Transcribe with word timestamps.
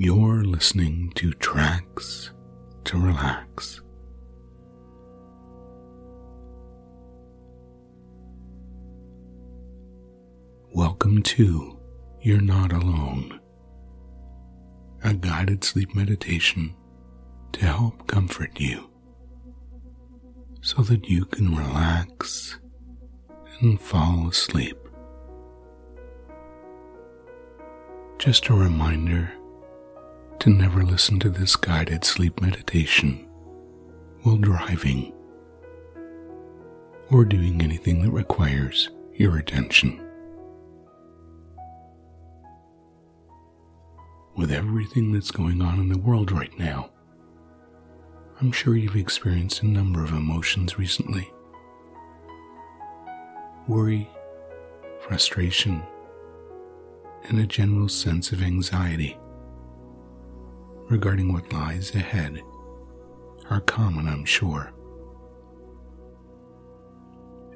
You're 0.00 0.44
listening 0.44 1.10
to 1.16 1.32
Tracks 1.32 2.30
to 2.84 2.96
Relax. 2.96 3.80
Welcome 10.72 11.24
to 11.24 11.80
You're 12.20 12.40
Not 12.40 12.72
Alone, 12.72 13.40
a 15.02 15.14
guided 15.14 15.64
sleep 15.64 15.92
meditation 15.96 16.76
to 17.54 17.66
help 17.66 18.06
comfort 18.06 18.60
you 18.60 18.88
so 20.60 20.82
that 20.82 21.08
you 21.08 21.24
can 21.24 21.56
relax 21.56 22.56
and 23.58 23.80
fall 23.80 24.28
asleep. 24.28 24.78
Just 28.20 28.46
a 28.46 28.54
reminder 28.54 29.32
to 30.40 30.50
never 30.50 30.82
listen 30.84 31.18
to 31.18 31.30
this 31.30 31.56
guided 31.56 32.04
sleep 32.04 32.40
meditation 32.40 33.26
while 34.22 34.36
driving 34.36 35.12
or 37.10 37.24
doing 37.24 37.60
anything 37.60 38.02
that 38.02 38.10
requires 38.10 38.90
your 39.14 39.36
attention. 39.36 40.00
With 44.36 44.52
everything 44.52 45.12
that's 45.12 45.32
going 45.32 45.60
on 45.60 45.80
in 45.80 45.88
the 45.88 45.98
world 45.98 46.30
right 46.30 46.56
now, 46.58 46.90
I'm 48.40 48.52
sure 48.52 48.76
you've 48.76 48.94
experienced 48.94 49.62
a 49.62 49.66
number 49.66 50.04
of 50.04 50.12
emotions 50.12 50.78
recently 50.78 51.32
worry, 53.66 54.08
frustration, 55.00 55.82
and 57.24 57.38
a 57.38 57.46
general 57.46 57.88
sense 57.88 58.32
of 58.32 58.42
anxiety 58.42 59.18
regarding 60.88 61.32
what 61.32 61.52
lies 61.52 61.94
ahead 61.94 62.42
are 63.50 63.60
common, 63.60 64.08
I'm 64.08 64.24
sure. 64.24 64.72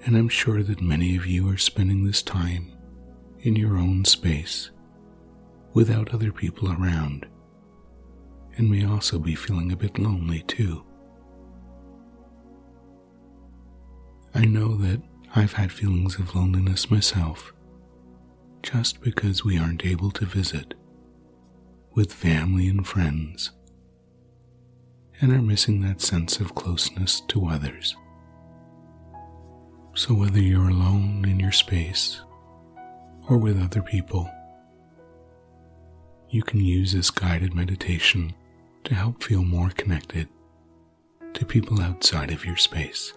And 0.04 0.16
I'm 0.16 0.28
sure 0.28 0.62
that 0.62 0.80
many 0.80 1.16
of 1.16 1.26
you 1.26 1.48
are 1.50 1.56
spending 1.56 2.04
this 2.04 2.22
time 2.22 2.72
in 3.40 3.56
your 3.56 3.76
own 3.76 4.04
space 4.04 4.70
without 5.74 6.12
other 6.12 6.32
people 6.32 6.70
around 6.70 7.26
and 8.56 8.70
may 8.70 8.84
also 8.84 9.18
be 9.18 9.34
feeling 9.34 9.72
a 9.72 9.76
bit 9.76 9.98
lonely 9.98 10.42
too. 10.42 10.84
I 14.34 14.44
know 14.44 14.76
that 14.76 15.00
I've 15.34 15.54
had 15.54 15.72
feelings 15.72 16.18
of 16.18 16.34
loneliness 16.34 16.90
myself 16.90 17.52
just 18.62 19.00
because 19.00 19.44
we 19.44 19.58
aren't 19.58 19.86
able 19.86 20.10
to 20.12 20.26
visit 20.26 20.74
with 21.94 22.12
family 22.12 22.68
and 22.68 22.86
friends 22.86 23.50
and 25.20 25.32
are 25.32 25.42
missing 25.42 25.80
that 25.80 26.00
sense 26.00 26.40
of 26.40 26.54
closeness 26.54 27.20
to 27.28 27.46
others. 27.46 27.96
So, 29.94 30.14
whether 30.14 30.40
you're 30.40 30.70
alone 30.70 31.24
in 31.28 31.38
your 31.38 31.52
space 31.52 32.20
or 33.28 33.36
with 33.36 33.62
other 33.62 33.82
people, 33.82 34.30
you 36.30 36.42
can 36.42 36.60
use 36.60 36.92
this 36.92 37.10
guided 37.10 37.54
meditation 37.54 38.34
to 38.84 38.94
help 38.94 39.22
feel 39.22 39.44
more 39.44 39.68
connected 39.70 40.28
to 41.34 41.44
people 41.44 41.80
outside 41.80 42.30
of 42.32 42.44
your 42.44 42.56
space. 42.56 43.12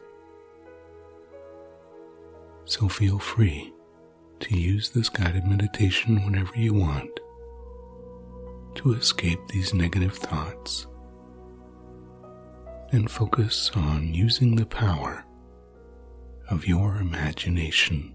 So, 2.66 2.90
feel 2.90 3.20
free 3.20 3.74
to 4.42 4.58
use 4.58 4.90
this 4.90 5.08
guided 5.08 5.46
meditation 5.46 6.26
whenever 6.26 6.56
you 6.58 6.74
want 6.74 7.20
to 8.76 8.94
escape 8.94 9.40
these 9.48 9.74
negative 9.74 10.14
thoughts 10.14 10.88
and 12.92 13.10
focus 13.10 13.72
on 13.76 14.14
using 14.14 14.56
the 14.56 14.66
power 14.66 15.24
of 16.50 16.68
your 16.68 16.98
imagination 16.98 18.14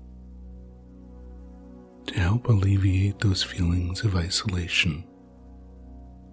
to 2.06 2.19
help 2.19 2.48
alleviate 2.48 3.19
those 3.19 3.43
feelings 3.43 4.04
of 4.04 4.16
isolation 4.16 5.04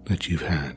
that 0.04 0.28
you've 0.28 0.42
had. 0.42 0.76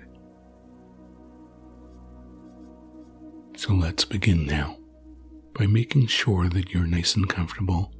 So 3.57 3.73
let's 3.73 4.05
begin 4.05 4.45
now 4.45 4.77
by 5.53 5.67
making 5.67 6.07
sure 6.07 6.49
that 6.49 6.69
you're 6.71 6.87
nice 6.87 7.15
and 7.15 7.29
comfortable 7.29 7.93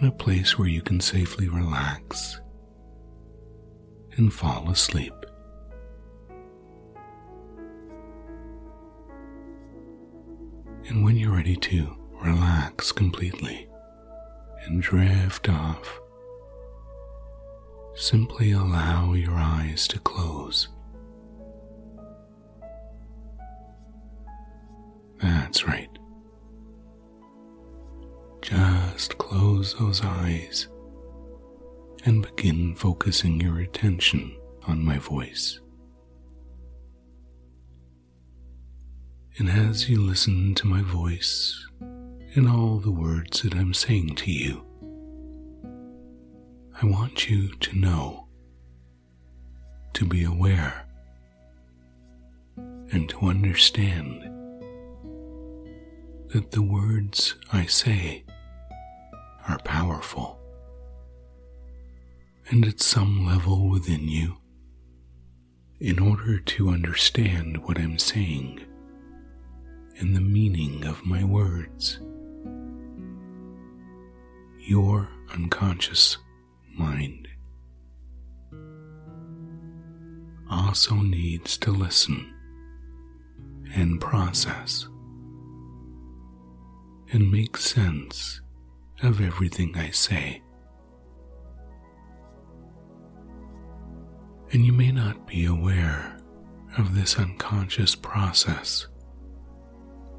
in 0.00 0.06
a 0.06 0.12
place 0.12 0.58
where 0.58 0.68
you 0.68 0.80
can 0.80 1.00
safely 1.00 1.48
relax 1.48 2.40
and 4.18 4.34
fall 4.34 4.68
asleep. 4.68 5.14
And 10.88 11.04
when 11.04 11.16
you're 11.16 11.34
ready 11.34 11.56
to 11.56 11.96
relax 12.20 12.92
completely 12.92 13.68
and 14.64 14.82
drift 14.82 15.48
off, 15.48 16.00
simply 17.94 18.52
allow 18.52 19.12
your 19.12 19.34
eyes 19.34 19.86
to 19.88 20.00
close. 20.00 20.68
That's 25.20 25.66
right. 25.66 25.88
Just 28.40 29.18
close 29.18 29.74
those 29.74 30.02
eyes 30.02 30.68
and 32.04 32.22
begin 32.22 32.74
focusing 32.74 33.40
your 33.40 33.58
attention 33.58 34.36
on 34.66 34.84
my 34.84 34.98
voice. 34.98 35.60
And 39.38 39.48
as 39.48 39.88
you 39.88 40.00
listen 40.00 40.54
to 40.56 40.66
my 40.66 40.82
voice 40.82 41.66
and 42.34 42.48
all 42.48 42.78
the 42.78 42.90
words 42.90 43.42
that 43.42 43.54
I'm 43.54 43.72
saying 43.72 44.16
to 44.16 44.32
you, 44.32 44.64
I 46.80 46.86
want 46.86 47.28
you 47.28 47.54
to 47.54 47.78
know, 47.78 48.28
to 49.94 50.04
be 50.04 50.24
aware, 50.24 50.86
and 52.56 53.08
to 53.08 53.20
understand 53.26 54.22
that 56.30 56.50
the 56.50 56.62
words 56.62 57.34
I 57.52 57.66
say 57.66 58.24
are 59.48 59.58
powerful 59.60 60.37
and 62.50 62.64
at 62.64 62.80
some 62.80 63.26
level 63.26 63.68
within 63.68 64.08
you 64.08 64.36
in 65.80 65.98
order 65.98 66.38
to 66.40 66.70
understand 66.70 67.56
what 67.64 67.78
I'm 67.78 67.98
saying 67.98 68.60
and 69.98 70.16
the 70.16 70.20
meaning 70.20 70.84
of 70.86 71.04
my 71.04 71.24
words. 71.24 72.00
Your 74.58 75.08
unconscious 75.32 76.18
mind 76.74 77.28
also 80.50 80.96
needs 80.96 81.58
to 81.58 81.70
listen 81.70 82.34
and 83.74 84.00
process 84.00 84.88
and 87.12 87.30
make 87.30 87.56
sense 87.56 88.40
of 89.02 89.20
everything 89.20 89.76
I 89.76 89.90
say. 89.90 90.42
And 94.52 94.64
you 94.64 94.72
may 94.72 94.90
not 94.90 95.26
be 95.26 95.44
aware 95.44 96.18
of 96.78 96.94
this 96.94 97.18
unconscious 97.18 97.94
process 97.94 98.86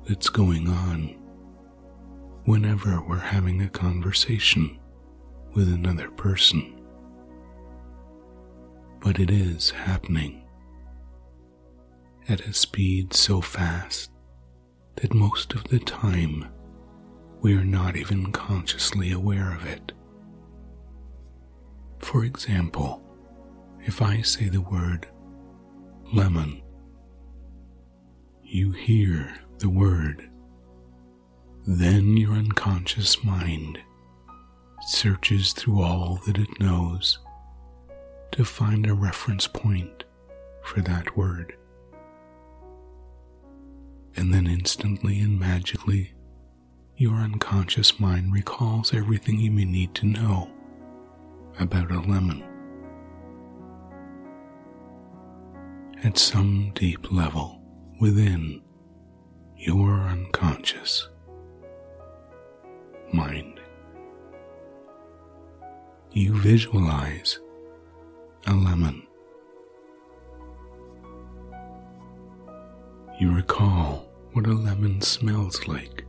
that's 0.08 0.30
going 0.30 0.68
on 0.68 1.16
whenever 2.46 3.02
we're 3.02 3.18
having 3.18 3.62
a 3.62 3.70
conversation 3.70 4.80
with 5.54 5.72
another 5.72 6.10
person. 6.12 6.80
But 9.02 9.20
it 9.20 9.31
is 9.31 9.72
happening 9.72 10.44
at 12.28 12.42
a 12.42 12.54
speed 12.54 13.14
so 13.14 13.42
fast 13.42 14.12
that 14.98 15.14
most 15.14 15.54
of 15.54 15.64
the 15.66 15.80
time 15.80 16.50
we 17.42 17.56
are 17.56 17.66
not 17.66 17.96
even 17.96 18.32
consciously 18.32 19.12
aware 19.12 19.54
of 19.54 19.66
it. 19.66 19.94
For 22.00 22.25
example, 22.25 23.09
if 23.86 24.02
I 24.02 24.22
say 24.22 24.50
the 24.50 24.62
word 24.62 25.08
lemon, 26.14 26.62
you 28.44 28.72
hear 28.72 29.36
the 29.60 29.70
word, 29.70 30.30
then 31.68 32.18
your 32.18 32.34
unconscious 32.34 33.24
mind 33.24 33.80
searches 34.88 35.54
through 35.54 35.81
all 35.81 36.20
that 36.26 36.38
it 36.38 36.60
knows 36.60 37.20
to 38.31 38.44
find 38.44 38.88
a 38.88 38.94
reference 38.94 39.48
point 39.48 40.04
for 40.64 40.82
that 40.82 41.16
word. 41.16 41.56
And 44.16 44.34
then 44.34 44.48
instantly 44.48 45.20
and 45.20 45.40
magically, 45.40 46.14
your 46.96 47.16
unconscious 47.16 48.00
mind 48.00 48.34
recalls 48.34 48.94
everything 48.94 49.40
you 49.40 49.52
may 49.52 49.66
need 49.66 49.94
to 49.96 50.06
know 50.06 50.50
about 51.60 51.92
a 51.92 52.00
lemon. 52.00 52.49
At 56.01 56.18
some 56.18 56.72
deep 56.75 57.12
level 57.12 57.62
within 58.00 58.62
your 59.57 60.00
unconscious 60.00 61.10
mind, 63.12 63.60
you 66.12 66.40
visualize 66.40 67.40
a 68.48 68.54
lemon. 68.54 69.06
You 73.19 73.36
recall 73.36 74.10
what 74.31 74.48
a 74.48 74.54
lemon 74.54 75.01
smells 75.01 75.68
like, 75.68 76.06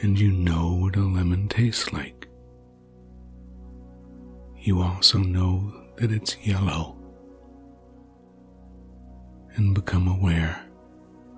and 0.00 0.18
you 0.18 0.32
know 0.32 0.72
what 0.72 0.96
a 0.96 1.00
lemon 1.00 1.48
tastes 1.48 1.92
like. 1.92 2.28
You 4.56 4.80
also 4.80 5.18
know 5.18 5.70
that 5.98 6.10
it's 6.10 6.38
yellow 6.38 6.95
and 9.56 9.74
become 9.74 10.06
aware 10.06 10.62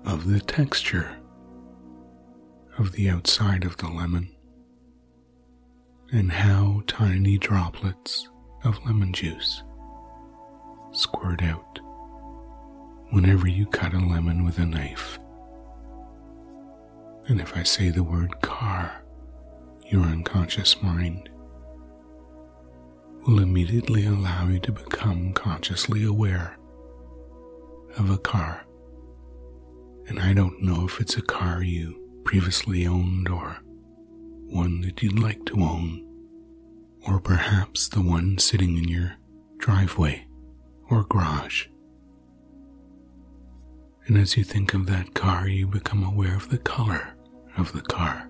of 0.05 0.27
the 0.27 0.39
texture 0.41 1.17
of 2.77 2.91
the 2.91 3.09
outside 3.09 3.63
of 3.63 3.77
the 3.77 3.87
lemon 3.87 4.29
and 6.11 6.31
how 6.31 6.81
tiny 6.87 7.37
droplets 7.37 8.29
of 8.63 8.83
lemon 8.85 9.13
juice 9.13 9.63
squirt 10.91 11.41
out 11.41 11.79
whenever 13.11 13.47
you 13.47 13.65
cut 13.67 13.93
a 13.93 13.99
lemon 13.99 14.43
with 14.43 14.59
a 14.59 14.65
knife. 14.65 15.19
And 17.27 17.39
if 17.39 17.55
I 17.55 17.63
say 17.63 17.89
the 17.89 18.03
word 18.03 18.41
car, 18.41 19.03
your 19.85 20.01
unconscious 20.01 20.81
mind 20.81 21.29
will 23.27 23.39
immediately 23.39 24.05
allow 24.05 24.47
you 24.47 24.59
to 24.59 24.71
become 24.71 25.33
consciously 25.33 26.03
aware 26.03 26.58
of 27.99 28.09
a 28.09 28.17
car. 28.17 28.65
And 30.07 30.19
I 30.19 30.33
don't 30.33 30.61
know 30.61 30.85
if 30.85 30.99
it's 30.99 31.17
a 31.17 31.21
car 31.21 31.61
you 31.61 31.99
previously 32.23 32.87
owned 32.87 33.29
or 33.29 33.59
one 34.45 34.81
that 34.81 35.03
you'd 35.03 35.19
like 35.19 35.45
to 35.45 35.61
own, 35.61 36.05
or 37.05 37.19
perhaps 37.19 37.87
the 37.87 38.01
one 38.01 38.37
sitting 38.39 38.77
in 38.77 38.87
your 38.87 39.15
driveway 39.57 40.25
or 40.89 41.03
garage. 41.03 41.67
And 44.07 44.17
as 44.17 44.35
you 44.35 44.43
think 44.43 44.73
of 44.73 44.87
that 44.87 45.13
car, 45.13 45.47
you 45.47 45.67
become 45.67 46.03
aware 46.03 46.35
of 46.35 46.49
the 46.49 46.57
color 46.57 47.13
of 47.57 47.73
the 47.73 47.81
car, 47.81 48.27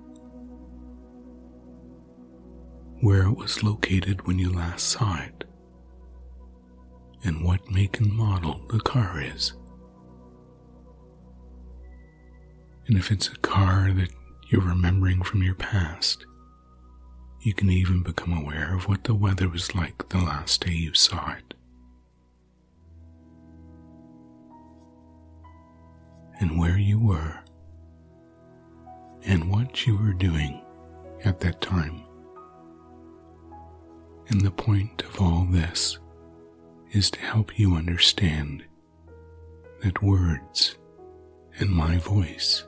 where 3.00 3.24
it 3.24 3.38
was 3.38 3.63
located 3.63 4.27
when 4.27 4.38
you 4.39 4.51
last 4.51 4.89
saw 4.89 5.22
it, 5.22 5.45
and 7.24 7.45
what 7.45 7.72
make 7.72 8.00
and 8.01 8.12
model 8.12 8.62
the 8.69 8.80
car 8.81 9.22
is. 9.22 9.54
And 12.89 12.97
if 12.97 13.12
it's 13.12 13.27
a 13.27 13.38
car 13.38 13.91
that 13.94 14.09
you're 14.47 14.68
remembering 14.68 15.21
from 15.21 15.44
your 15.44 15.53
past, 15.53 16.25
you 17.39 17.53
can 17.53 17.69
even 17.69 18.01
become 18.01 18.33
aware 18.33 18.75
of 18.75 18.88
what 18.88 19.03
the 19.03 19.13
weather 19.13 19.47
was 19.47 19.75
like 19.75 20.09
the 20.09 20.18
last 20.18 20.65
day 20.65 20.71
you 20.71 20.95
saw 20.95 21.33
it. 21.33 21.53
And 26.39 26.59
where 26.59 26.80
you 26.80 26.97
were, 26.97 27.41
and 29.24 29.51
what 29.51 29.86
you 29.86 29.95
were 29.95 30.13
doing 30.13 30.59
at 31.24 31.41
that 31.41 31.62
time. 31.62 32.01
And 34.30 34.41
the 34.41 34.50
point 34.50 35.03
of 35.03 35.21
all 35.21 35.45
this 35.45 36.00
is 36.91 37.12
to 37.12 37.19
help 37.19 37.59
you 37.59 37.75
understand 37.75 38.63
that 39.83 40.01
words 40.01 40.80
and 41.59 41.69
my 41.69 41.97
voice 41.97 42.65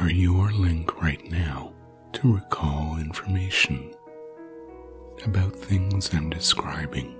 are 0.00 0.10
your 0.10 0.50
link 0.52 1.02
right 1.02 1.30
now 1.30 1.74
to 2.10 2.36
recall 2.36 2.96
information 2.98 3.92
about 5.26 5.54
things 5.54 6.08
I'm 6.14 6.30
describing 6.30 7.14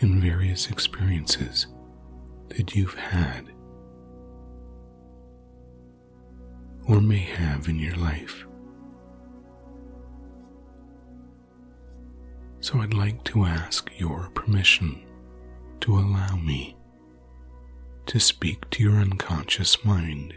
in 0.00 0.20
various 0.20 0.68
experiences 0.68 1.66
that 2.50 2.74
you've 2.74 2.94
had 2.94 3.46
or 6.86 7.00
may 7.00 7.20
have 7.20 7.68
in 7.68 7.78
your 7.78 7.96
life. 7.96 8.44
So 12.60 12.80
I'd 12.80 12.92
like 12.92 13.24
to 13.24 13.46
ask 13.46 13.90
your 13.96 14.28
permission 14.34 15.02
to 15.80 15.98
allow 15.98 16.36
me 16.36 16.76
to 18.04 18.20
speak 18.20 18.68
to 18.70 18.82
your 18.82 18.96
unconscious 18.96 19.82
mind 19.86 20.34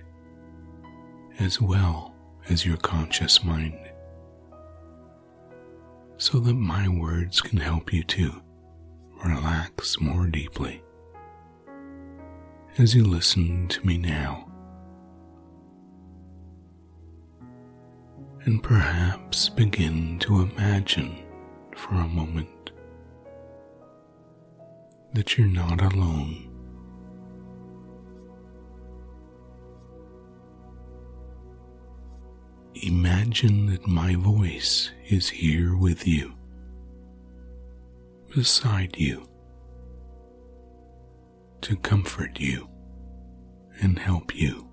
as 1.39 1.59
well 1.61 2.13
as 2.49 2.65
your 2.65 2.77
conscious 2.77 3.43
mind 3.43 3.77
so 6.17 6.39
that 6.39 6.53
my 6.53 6.87
words 6.87 7.41
can 7.41 7.57
help 7.57 7.91
you 7.91 8.03
to 8.03 8.41
relax 9.23 9.99
more 9.99 10.27
deeply 10.27 10.81
as 12.77 12.93
you 12.93 13.03
listen 13.03 13.67
to 13.67 13.85
me 13.85 13.97
now. 13.97 14.49
And 18.43 18.61
perhaps 18.61 19.49
begin 19.49 20.19
to 20.19 20.41
imagine 20.41 21.23
for 21.75 21.95
a 21.95 22.07
moment 22.07 22.71
that 25.13 25.37
you're 25.37 25.47
not 25.47 25.81
alone. 25.81 26.54
Imagine 32.83 33.67
that 33.67 33.87
my 33.87 34.15
voice 34.15 34.91
is 35.07 35.29
here 35.29 35.77
with 35.77 36.05
you, 36.05 36.33
beside 38.35 38.97
you, 38.97 39.29
to 41.61 41.77
comfort 41.77 42.37
you 42.39 42.67
and 43.81 43.97
help 43.97 44.35
you. 44.35 44.69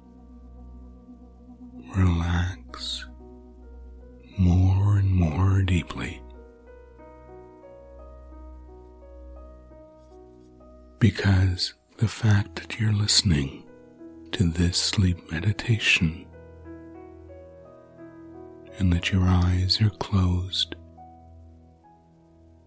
Relax 1.96 3.06
more 4.36 4.96
and 4.96 5.10
more 5.14 5.62
deeply. 5.62 6.20
Because 10.98 11.74
the 11.98 12.08
fact 12.08 12.56
that 12.56 12.80
you're 12.80 12.92
listening 12.92 13.62
to 14.32 14.44
this 14.44 14.76
sleep 14.76 15.30
meditation 15.30 16.26
and 18.78 18.92
that 18.92 19.12
your 19.12 19.22
eyes 19.22 19.80
are 19.80 19.90
closed 19.90 20.74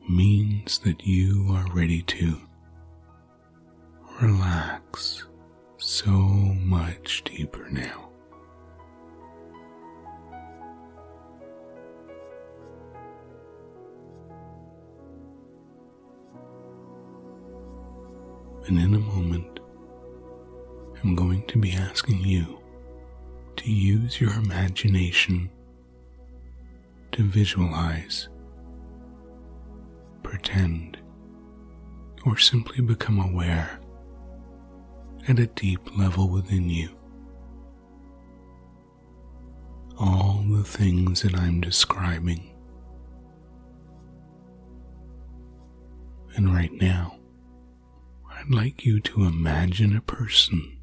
means 0.08 0.80
that 0.80 1.06
you 1.06 1.48
are 1.52 1.74
ready 1.74 2.02
to 2.04 2.40
relax 4.22 5.24
so 5.78 6.12
much 6.12 7.24
deeper 7.24 7.70
now. 7.70 8.10
And 18.68 18.80
in 18.80 18.96
a 18.96 19.00
moment, 19.00 19.60
I'm 21.04 21.16
going 21.16 21.46
to 21.48 21.60
be 21.60 21.74
asking 21.74 22.22
you 22.22 22.60
to 23.58 23.72
use 23.72 24.20
your 24.20 24.34
imagination 24.34 25.52
to 27.16 27.24
visualize, 27.24 28.28
pretend, 30.22 30.98
or 32.26 32.38
simply 32.38 32.82
become 32.82 33.20
aware 33.20 33.80
at 35.30 35.40
a 35.40 35.48
deep 35.48 35.98
level 35.98 36.30
within 36.30 36.70
you. 36.70 36.90
All 39.98 40.44
the 40.50 40.66
things 40.66 41.22
that 41.22 41.36
I'm 41.36 41.62
describing. 41.62 42.54
And 46.36 46.54
right 46.54 46.74
now, 46.74 47.18
I'd 48.30 48.50
like 48.50 48.86
you 48.86 49.00
to 49.00 49.24
imagine 49.24 49.96
a 49.96 50.02
person 50.02 50.80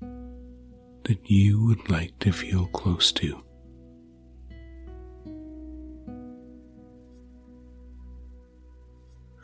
that 0.00 1.30
you 1.30 1.62
would 1.66 1.90
like 1.90 2.18
to 2.20 2.32
feel 2.32 2.68
close 2.68 3.12
to. 3.12 3.43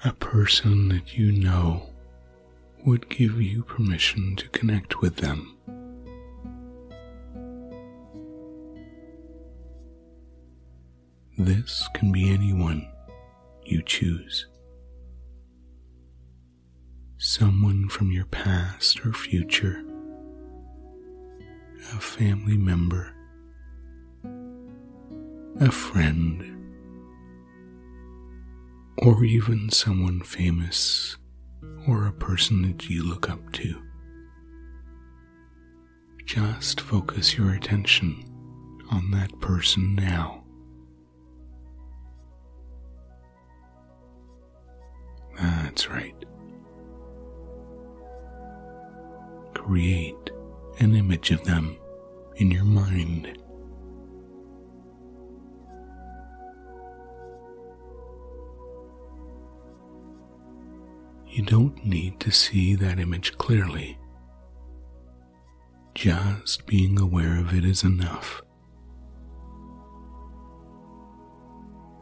A 0.02 0.14
person 0.14 0.88
that 0.88 1.18
you 1.18 1.30
know 1.30 1.90
would 2.86 3.10
give 3.10 3.38
you 3.38 3.62
permission 3.62 4.34
to 4.36 4.48
connect 4.48 5.02
with 5.02 5.16
them. 5.16 5.58
This 11.36 11.86
can 11.92 12.12
be 12.12 12.32
anyone 12.32 12.90
you 13.66 13.82
choose. 13.82 14.46
Someone 17.18 17.90
from 17.90 18.10
your 18.10 18.24
past 18.24 19.04
or 19.04 19.12
future, 19.12 19.84
a 21.92 22.00
family 22.00 22.56
member, 22.56 23.14
a 25.60 25.70
friend, 25.70 26.59
or 29.00 29.24
even 29.24 29.70
someone 29.70 30.20
famous 30.20 31.16
or 31.88 32.06
a 32.06 32.12
person 32.12 32.62
that 32.62 32.88
you 32.90 33.02
look 33.02 33.30
up 33.30 33.52
to. 33.52 33.82
Just 36.26 36.80
focus 36.82 37.36
your 37.36 37.52
attention 37.54 38.22
on 38.90 39.10
that 39.10 39.40
person 39.40 39.94
now. 39.94 40.44
That's 45.40 45.88
right. 45.88 46.14
Create 49.54 50.30
an 50.78 50.94
image 50.94 51.30
of 51.30 51.42
them 51.44 51.78
in 52.36 52.50
your 52.50 52.64
mind. 52.64 53.39
You 61.30 61.44
don't 61.44 61.86
need 61.86 62.18
to 62.20 62.32
see 62.32 62.74
that 62.74 62.98
image 62.98 63.38
clearly. 63.38 63.98
Just 65.94 66.66
being 66.66 66.98
aware 66.98 67.38
of 67.38 67.54
it 67.54 67.64
is 67.64 67.84
enough. 67.84 68.42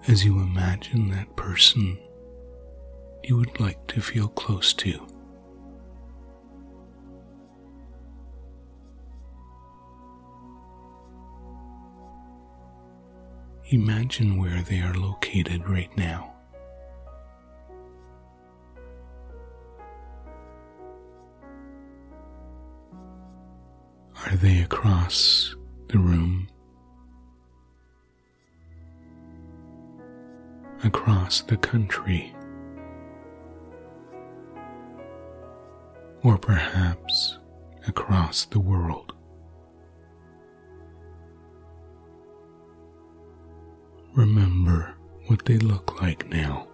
As 0.07 0.25
you 0.25 0.41
imagine 0.41 1.11
that 1.11 1.37
person 1.37 1.99
you 3.23 3.37
would 3.37 3.61
like 3.61 3.87
to 3.89 4.01
feel 4.01 4.29
close 4.29 4.73
to. 4.73 5.07
Imagine 13.67 14.39
where 14.39 14.63
they 14.63 14.81
are 14.81 14.95
located 14.95 15.69
right 15.69 15.95
now. 15.95 16.38
Across 24.71 25.57
the 25.89 25.99
room? 25.99 26.47
Across 30.85 31.41
the 31.43 31.57
country? 31.57 32.37
Or 36.23 36.37
perhaps 36.37 37.39
across 37.87 38.45
the 38.45 38.61
world? 38.61 39.15
Remember 44.15 44.95
what 45.29 45.47
they 45.47 45.57
look 45.57 46.03
like 46.03 46.29
now. 46.29 46.69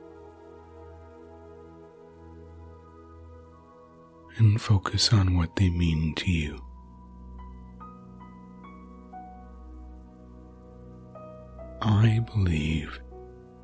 And 4.38 4.60
focus 4.60 5.12
on 5.12 5.36
what 5.36 5.54
they 5.54 5.70
mean 5.70 6.12
to 6.16 6.32
you. 6.32 6.60
I 11.86 12.20
believe 12.32 12.98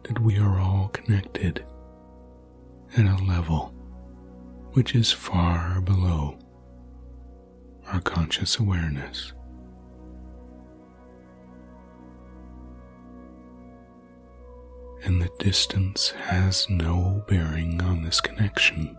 that 0.02 0.20
we 0.20 0.36
are 0.36 0.60
all 0.60 0.88
connected 0.88 1.64
at 2.94 3.06
a 3.06 3.24
level 3.24 3.68
which 4.72 4.94
is 4.94 5.10
far 5.10 5.80
below 5.80 6.38
our 7.86 8.00
conscious 8.02 8.58
awareness. 8.58 9.32
And 15.04 15.22
the 15.22 15.30
distance 15.38 16.10
has 16.10 16.68
no 16.68 17.24
bearing 17.26 17.80
on 17.80 18.02
this 18.02 18.20
connection. 18.20 18.94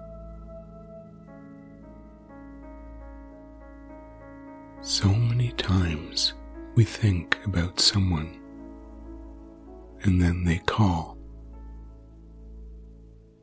So 4.81 5.09
many 5.09 5.51
times 5.51 6.33
we 6.73 6.85
think 6.85 7.37
about 7.45 7.79
someone 7.79 8.40
and 10.03 10.21
then 10.21 10.43
they 10.43 10.59
call. 10.59 11.17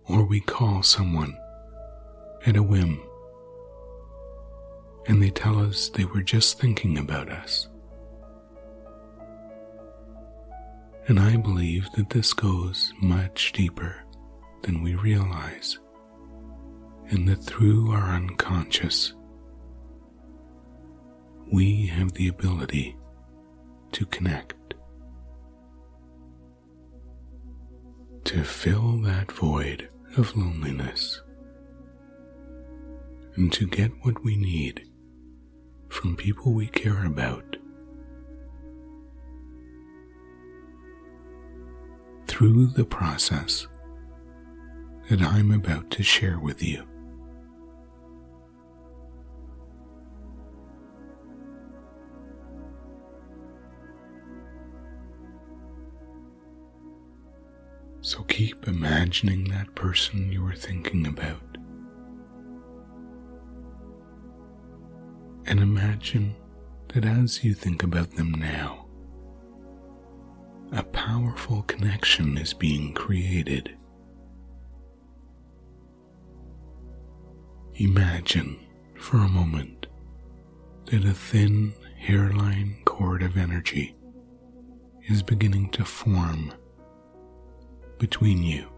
Or 0.05 0.25
we 0.25 0.41
call 0.41 0.83
someone 0.83 1.37
at 2.47 2.57
a 2.57 2.63
whim 2.63 3.01
and 5.09 5.23
they 5.23 5.31
tell 5.31 5.59
us 5.59 5.89
they 5.89 6.05
were 6.05 6.23
just 6.23 6.61
thinking 6.61 6.99
about 6.99 7.31
us. 7.31 7.69
And 11.09 11.19
I 11.19 11.37
believe 11.39 11.91
that 11.97 12.11
this 12.11 12.35
goes 12.35 12.93
much 13.01 13.53
deeper 13.53 14.05
than 14.63 14.83
we 14.83 14.95
realize, 14.95 15.79
and 17.09 17.27
that 17.27 17.43
through 17.43 17.91
our 17.91 18.15
unconscious, 18.15 19.15
we 21.51 21.87
have 21.87 22.13
the 22.13 22.29
ability 22.29 22.95
to 23.93 24.05
connect. 24.07 24.58
To 28.29 28.45
fill 28.45 28.99
that 28.99 29.33
void 29.33 29.89
of 30.19 30.37
loneliness 30.37 31.23
and 33.37 33.51
to 33.51 33.67
get 33.67 33.91
what 34.03 34.23
we 34.23 34.37
need 34.37 34.87
from 35.89 36.15
people 36.15 36.53
we 36.53 36.67
care 36.67 37.07
about. 37.07 37.57
Through 42.27 42.67
the 42.67 42.85
process 42.85 43.67
that 45.09 45.23
I'm 45.23 45.51
about 45.51 45.91
to 45.93 46.03
share 46.03 46.39
with 46.39 46.63
you. 46.63 46.88
So 58.09 58.23
keep 58.23 58.67
imagining 58.67 59.45
that 59.51 59.75
person 59.75 60.33
you 60.33 60.47
are 60.47 60.55
thinking 60.55 61.07
about. 61.07 61.59
And 65.45 65.61
imagine 65.61 66.35
that 66.95 67.05
as 67.05 67.45
you 67.45 67.53
think 67.53 67.83
about 67.83 68.13
them 68.13 68.31
now, 68.31 68.87
a 70.73 70.83
powerful 70.85 71.65
connection 71.65 72.39
is 72.39 72.55
being 72.55 72.95
created. 72.95 73.77
Imagine 77.75 78.59
for 78.97 79.19
a 79.19 79.29
moment 79.29 79.87
that 80.87 81.05
a 81.05 81.13
thin 81.13 81.75
hairline 81.99 82.79
cord 82.87 83.23
of 83.23 83.37
energy 83.37 83.95
is 85.11 85.23
beginning 85.23 85.69
to 85.73 85.85
form 85.85 86.55
between 87.99 88.43
you. 88.43 88.69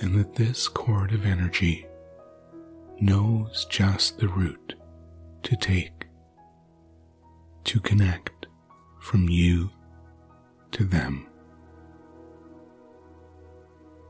And 0.00 0.18
that 0.18 0.34
this 0.34 0.68
cord 0.68 1.12
of 1.12 1.24
energy 1.24 1.86
knows 3.00 3.66
just 3.70 4.18
the 4.18 4.28
route 4.28 4.74
to 5.42 5.56
take 5.56 6.06
to 7.64 7.80
connect 7.80 8.46
from 9.00 9.28
you 9.28 9.70
to 10.72 10.84
them. 10.84 11.26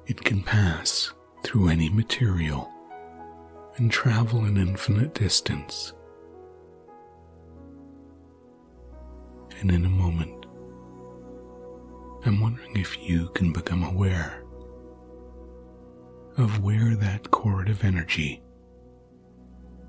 It 0.07 0.23
can 0.23 0.43
pass 0.43 1.13
through 1.43 1.69
any 1.69 1.89
material 1.89 2.71
and 3.77 3.91
travel 3.91 4.45
an 4.45 4.57
infinite 4.57 5.15
distance. 5.15 5.93
And 9.61 9.71
in 9.71 9.85
a 9.85 9.91
moment, 9.91 10.47
I'm 12.25 12.41
wondering 12.41 12.77
if 12.77 12.99
you 13.01 13.29
can 13.31 13.53
become 13.53 13.85
aware 13.85 14.43
of 16.37 16.63
where 16.63 16.95
that 16.97 17.31
cord 17.31 17.69
of 17.69 17.85
energy 17.85 18.43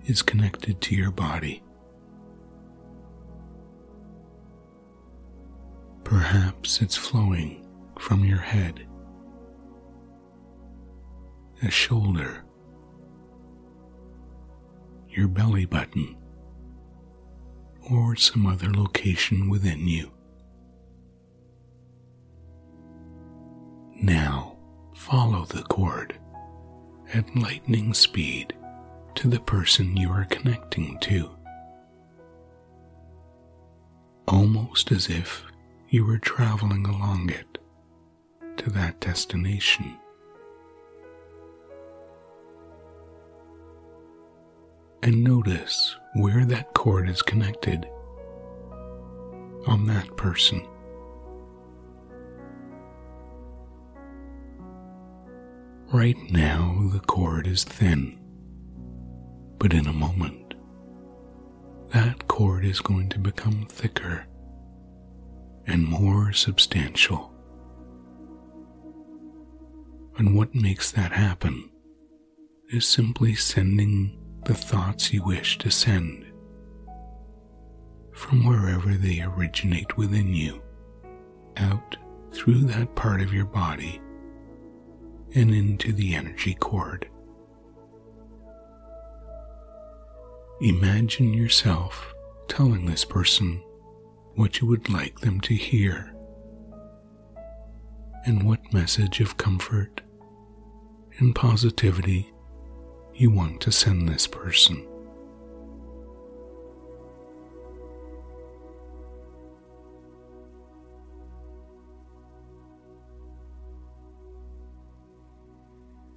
is 0.05 0.21
connected 0.21 0.79
to 0.81 0.95
your 0.95 1.11
body. 1.11 1.63
Perhaps 6.03 6.81
it's 6.81 6.95
flowing 6.95 7.67
from 7.99 8.23
your 8.23 8.37
head, 8.37 8.87
a 11.61 11.69
shoulder, 11.69 12.45
your 15.17 15.27
belly 15.27 15.65
button, 15.65 16.15
or 17.89 18.15
some 18.15 18.45
other 18.45 18.71
location 18.71 19.49
within 19.49 19.87
you. 19.87 20.11
Now 23.99 24.57
follow 24.93 25.45
the 25.45 25.63
cord 25.63 26.19
at 27.15 27.35
lightning 27.35 27.95
speed 27.95 28.53
to 29.15 29.27
the 29.27 29.39
person 29.39 29.97
you 29.97 30.11
are 30.11 30.25
connecting 30.25 30.99
to, 30.99 31.31
almost 34.27 34.91
as 34.91 35.09
if 35.09 35.43
you 35.89 36.05
were 36.05 36.19
traveling 36.19 36.85
along 36.85 37.31
it 37.31 37.57
to 38.57 38.69
that 38.69 38.99
destination. 38.99 39.97
And 45.07 45.23
notice 45.23 45.95
where 46.15 46.43
that 46.43 46.73
cord 46.73 47.07
is 47.07 47.21
connected 47.21 47.87
on 49.65 49.85
that 49.85 50.17
person. 50.17 50.67
Right 55.93 56.17
now, 56.29 56.89
the 56.91 56.99
cord 56.99 57.47
is 57.47 57.63
thin, 57.63 58.19
but 59.57 59.73
in 59.73 59.87
a 59.87 59.93
moment, 59.93 60.55
that 61.93 62.27
cord 62.27 62.65
is 62.65 62.81
going 62.81 63.07
to 63.11 63.19
become 63.19 63.65
thicker 63.69 64.25
and 65.67 65.87
more 65.87 66.33
substantial. 66.33 67.31
And 70.17 70.35
what 70.35 70.53
makes 70.53 70.91
that 70.91 71.13
happen 71.13 71.69
is 72.67 72.85
simply 72.85 73.35
sending 73.35 74.21
the 74.47 74.53
thoughts 74.53 75.11
you 75.11 75.21
wish 75.25 75.57
to 75.57 75.69
send 75.69 76.25
from 78.13 78.45
wherever 78.45 78.93
they 78.93 79.19
originate 79.19 79.97
within 79.97 80.33
you 80.33 80.61
out 81.57 81.97
through 82.31 82.61
that 82.61 82.95
part 82.95 83.19
of 83.19 83.33
your 83.33 83.43
body 83.43 83.99
and 85.35 85.53
into 85.53 85.91
the 85.91 86.15
energy 86.15 86.53
cord. 86.53 87.09
Imagine 90.61 91.33
yourself 91.33 92.13
telling 92.47 92.85
this 92.85 93.03
person 93.03 93.61
what 94.35 94.61
you 94.61 94.67
would 94.67 94.87
like 94.87 95.19
them 95.19 95.41
to 95.41 95.53
hear 95.53 96.15
and 98.23 98.43
what 98.43 98.71
message 98.71 99.19
of 99.19 99.35
comfort 99.35 99.99
and 101.17 101.35
positivity 101.35 102.31
you 103.17 103.31
want 103.31 103.59
to 103.61 103.71
send 103.71 104.07
this 104.07 104.27
person. 104.27 104.85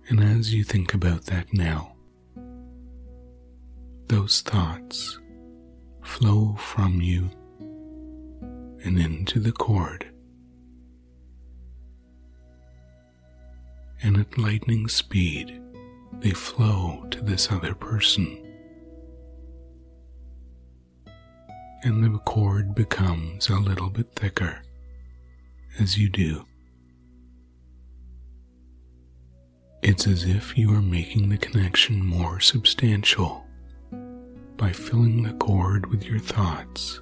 And 0.08 0.22
as 0.22 0.52
you 0.52 0.62
think 0.62 0.92
about 0.92 1.24
that 1.26 1.54
now, 1.54 1.94
those 4.08 4.42
thoughts 4.42 5.18
flow 6.02 6.56
from 6.58 7.00
you 7.00 7.30
and 8.84 8.98
into 8.98 9.40
the 9.40 9.52
cord. 9.52 10.06
And 14.02 14.18
at 14.18 14.36
lightning 14.36 14.88
speed, 14.88 15.59
they 16.12 16.30
flow 16.30 17.06
to 17.10 17.20
this 17.22 17.50
other 17.50 17.74
person. 17.74 18.46
And 21.82 22.04
the 22.04 22.18
cord 22.18 22.74
becomes 22.74 23.48
a 23.48 23.56
little 23.56 23.88
bit 23.88 24.12
thicker 24.14 24.62
as 25.78 25.96
you 25.96 26.10
do. 26.10 26.44
It's 29.82 30.06
as 30.06 30.24
if 30.24 30.58
you 30.58 30.74
are 30.74 30.82
making 30.82 31.30
the 31.30 31.38
connection 31.38 32.04
more 32.04 32.38
substantial 32.38 33.46
by 34.58 34.72
filling 34.72 35.22
the 35.22 35.32
cord 35.34 35.86
with 35.86 36.04
your 36.04 36.18
thoughts, 36.18 37.00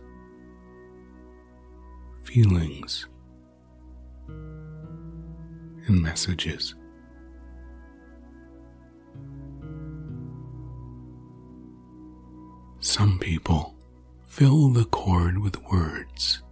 feelings, 2.23 3.09
and 4.29 6.01
messages. 6.01 6.77
Some 12.80 13.18
people 13.18 13.74
fill 14.26 14.70
the 14.70 14.84
cord 14.86 15.38
with 15.38 15.62
words 15.64 16.42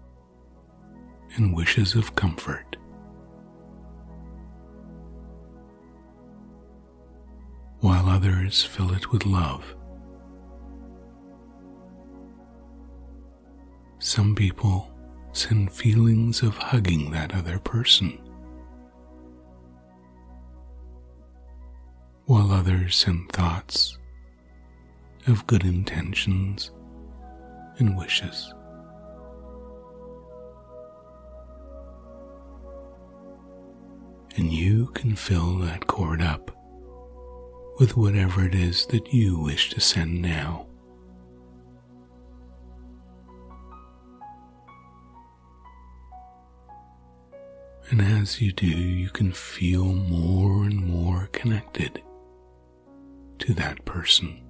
and 1.37 1.55
wishes 1.55 1.95
of 1.95 2.15
comfort. 2.15 2.77
while 7.81 8.09
others 8.09 8.65
fill 8.65 8.93
it 8.93 9.13
with 9.13 9.27
love. 9.27 9.77
Some 13.99 14.35
people 14.35 14.91
send 15.33 15.73
feelings 15.73 16.43
of 16.43 16.57
hugging 16.57 17.11
that 17.11 17.35
other 17.35 17.59
person, 17.59 18.19
while 22.25 22.51
others 22.51 22.97
send 22.97 23.31
thoughts 23.31 23.99
of 25.27 25.47
good 25.47 25.65
intentions 25.65 26.71
and 27.79 27.97
wishes. 27.97 28.53
And 34.37 34.53
you 34.53 34.89
can 34.89 35.17
fill 35.17 35.59
that 35.59 35.87
cord 35.87 36.21
up 36.21 36.51
with 37.81 37.97
whatever 37.97 38.45
it 38.45 38.55
is 38.55 38.87
that 38.87 39.13
you 39.13 39.39
wish 39.39 39.71
to 39.71 39.81
send 39.81 40.23
now. 40.23 40.67
And 47.91 48.01
as 48.01 48.41
you 48.41 48.53
do, 48.53 48.67
you 48.67 49.11
can 49.11 49.33
feel 49.33 49.85
more 49.85 50.65
and 50.65 50.85
more 50.87 51.29
connected 51.33 52.03
to 53.39 53.55
that 53.55 53.85
person. 53.85 54.46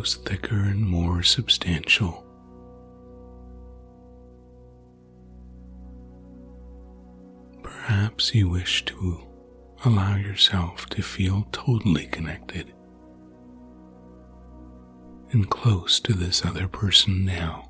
Grows 0.00 0.16
thicker 0.16 0.56
and 0.56 0.80
more 0.80 1.22
substantial. 1.22 2.24
Perhaps 7.62 8.34
you 8.34 8.48
wish 8.48 8.82
to 8.86 9.20
allow 9.84 10.16
yourself 10.16 10.86
to 10.86 11.02
feel 11.02 11.46
totally 11.52 12.06
connected 12.06 12.72
and 15.32 15.50
close 15.50 16.00
to 16.00 16.14
this 16.14 16.46
other 16.46 16.66
person 16.66 17.26
now. 17.26 17.66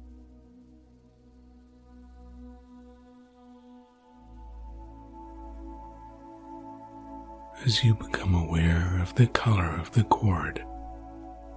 as 7.66 7.84
you 7.84 7.94
become 7.94 8.34
aware 8.34 8.98
of 9.02 9.14
the 9.16 9.26
color 9.26 9.76
of 9.78 9.92
the 9.92 10.02
cord 10.04 10.64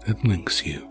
that 0.06 0.24
links 0.24 0.66
you. 0.66 0.90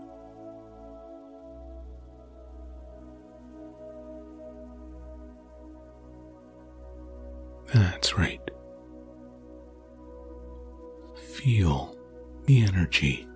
That's 7.73 8.17
right. 8.17 8.39
Feel 11.15 11.95
the 12.45 12.63
energy 12.63 13.27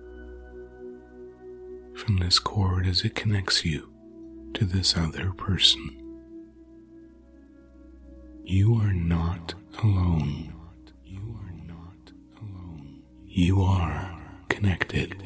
from 1.96 2.18
this 2.18 2.38
cord 2.38 2.86
as 2.86 3.02
it 3.02 3.14
connects 3.14 3.64
you 3.64 3.92
to 4.54 4.64
this 4.64 4.96
other 4.96 5.32
person. 5.32 5.94
You 8.44 8.76
are 8.76 8.92
not 8.94 9.54
alone. 9.82 10.54
You 11.04 11.38
are 11.40 11.52
not 11.66 12.12
alone. 12.40 13.02
You 13.26 13.62
are 13.62 14.18
connected. 14.48 15.22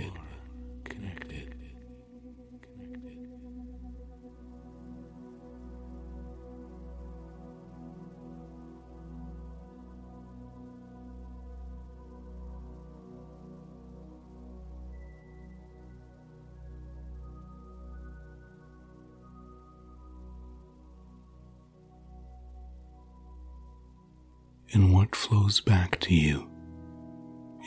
And 24.72 24.92
what 24.92 25.14
flows 25.14 25.60
back 25.60 26.00
to 26.00 26.14
you 26.14 26.48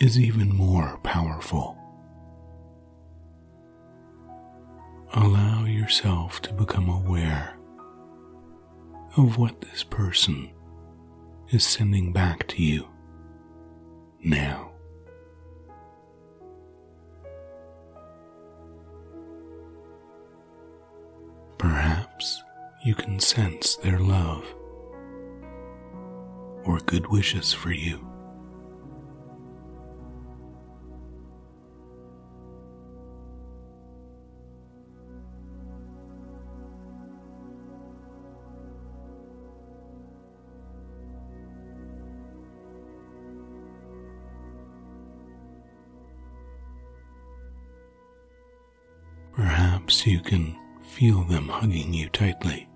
is 0.02 0.20
even 0.20 0.54
more 0.56 0.98
powerful. 1.04 1.78
Allow 5.14 5.66
yourself 5.66 6.42
to 6.42 6.54
become 6.54 6.90
aware 6.90 7.58
of 9.18 9.38
what 9.38 9.62
this 9.62 9.84
person 9.84 10.52
is 11.52 11.64
sending 11.64 12.12
back 12.12 12.48
to 12.48 12.62
you 12.62 12.88
now. 14.24 14.72
Perhaps 21.58 22.44
you 22.84 22.94
can 22.96 23.20
sense 23.20 23.76
their 23.78 24.00
love 24.00 24.54
or 26.66 26.80
good 26.80 27.08
wishes 27.08 27.54
for 27.54 27.72
you. 27.72 28.06
Perhaps 49.34 50.08
you 50.08 50.22
can 50.22 50.58
feel 50.82 51.24
them 51.24 51.50
hugging 51.50 51.94
you 51.94 52.08
tightly. 52.10 52.68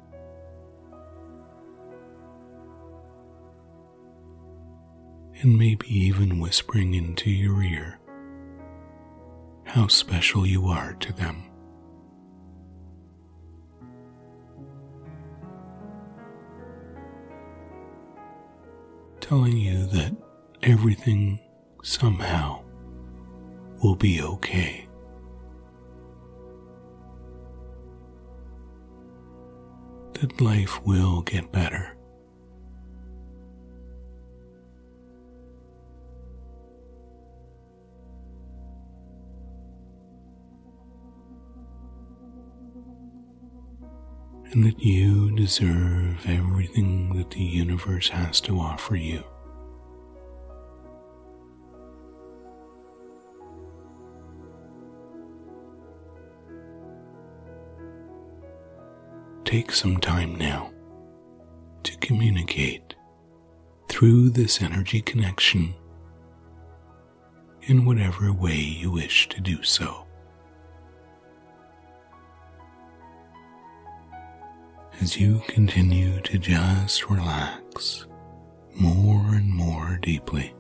And 5.42 5.58
maybe 5.58 5.88
even 5.88 6.40
whispering 6.40 6.94
into 6.94 7.30
your 7.30 7.62
ear 7.64 8.00
how 9.70 9.86
special 9.86 10.48
you 10.48 10.66
are 10.66 10.94
to 10.96 11.14
them. 11.14 11.44
Telling 19.22 19.58
you 19.58 19.86
that 19.86 20.16
everything 20.64 21.40
somehow 21.84 22.64
will 23.84 23.96
be 23.96 24.24
okay. 24.24 24.88
That 30.14 30.42
life 30.42 30.84
will 30.84 31.22
get 31.22 31.52
better. 31.52 31.96
And 44.52 44.64
that 44.64 44.80
you 44.80 45.36
deserve 45.36 46.26
everything 46.28 47.16
that 47.16 47.30
the 47.32 47.44
universe 47.44 48.10
has 48.10 48.42
to 48.42 48.60
offer 48.60 48.96
you. 48.96 49.24
Take 59.46 59.72
some 59.72 59.98
time 59.98 60.36
now 60.36 60.72
to 61.84 61.98
communicate 61.98 62.96
through 63.88 64.30
this 64.30 64.62
energy 64.62 65.02
connection 65.02 65.74
in 67.64 67.86
whatever 67.86 68.32
way 68.32 68.56
you 68.56 68.92
wish 68.92 69.30
to 69.30 69.42
do 69.42 69.64
so. 69.64 70.06
As 75.02 75.18
you 75.18 75.42
continue 75.48 76.20
to 76.22 76.38
just 76.38 77.10
relax 77.10 78.06
more 78.76 79.34
and 79.34 79.50
more 79.50 79.98
deeply. 80.02 80.54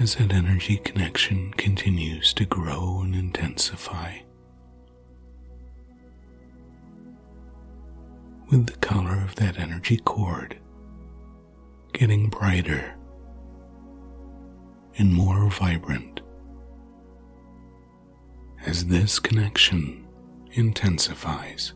As 0.00 0.16
that 0.16 0.32
energy 0.32 0.78
connection 0.78 1.52
continues 1.52 2.32
to 2.34 2.44
grow 2.46 3.02
and 3.02 3.14
intensify, 3.14 4.18
with 8.50 8.66
the 8.66 8.76
color 8.78 9.22
of 9.22 9.36
that 9.36 9.58
energy 9.58 9.98
cord 9.98 10.58
getting 11.92 12.28
brighter 12.28 12.96
and 14.98 15.12
more 15.12 15.48
vibrant 15.50 16.20
as 18.66 18.86
this 18.86 19.18
connection 19.20 20.06
intensifies. 20.52 21.72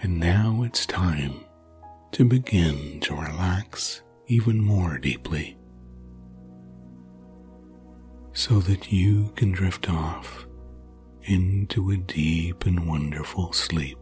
And 0.00 0.20
now 0.20 0.62
it's 0.64 0.86
time 0.86 1.44
to 2.12 2.24
begin 2.24 3.00
to 3.00 3.14
relax 3.14 4.02
even 4.28 4.60
more 4.60 4.98
deeply 4.98 5.58
so 8.32 8.60
that 8.60 8.92
you 8.92 9.32
can 9.34 9.50
drift 9.50 9.90
off 9.90 10.46
into 11.22 11.90
a 11.90 11.96
deep 11.96 12.64
and 12.64 12.86
wonderful 12.86 13.52
sleep. 13.52 13.98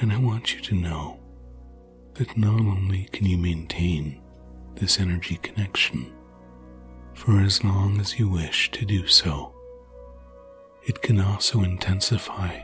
And 0.00 0.12
I 0.12 0.18
want 0.18 0.54
you 0.54 0.60
to 0.62 0.74
know 0.74 1.20
that 2.14 2.36
not 2.36 2.60
only 2.60 3.04
can 3.12 3.26
you 3.26 3.38
maintain 3.38 4.20
this 4.74 4.98
energy 4.98 5.36
connection 5.36 6.12
for 7.14 7.40
as 7.40 7.62
long 7.62 8.00
as 8.00 8.18
you 8.18 8.28
wish 8.28 8.70
to 8.72 8.84
do 8.84 9.06
so, 9.06 9.54
it 10.86 11.02
can 11.02 11.20
also 11.20 11.62
intensify 11.62 12.58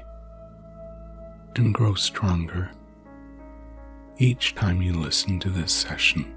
and 1.57 1.75
grow 1.75 1.95
stronger 1.95 2.71
each 4.19 4.55
time 4.55 4.81
you 4.81 4.93
listen 4.93 5.39
to 5.41 5.51
this 5.51 5.73
session. 5.73 6.35